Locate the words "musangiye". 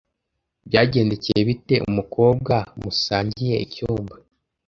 2.81-3.55